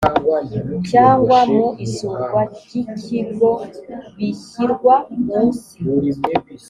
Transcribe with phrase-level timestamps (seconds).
[0.89, 3.51] cyangwa mu isurwa ry ikigo
[4.15, 5.71] bishyirwa munsi